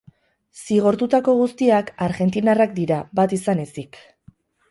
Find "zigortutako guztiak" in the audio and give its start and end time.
0.61-1.91